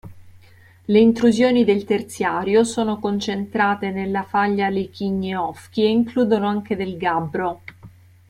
Le 0.87 0.97
intrusioni 0.99 1.63
del 1.63 1.83
Terziario 1.85 2.63
sono 2.63 2.97
concentrate 2.97 3.91
nella 3.91 4.23
faglia 4.23 4.67
Liquiñe-Ofqui 4.67 5.83
e 5.83 5.89
includono 5.89 6.47
anche 6.47 6.75
del 6.75 6.97
gabbro. 6.97 7.61